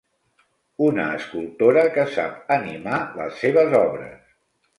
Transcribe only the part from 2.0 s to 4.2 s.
sap animar les seves obres.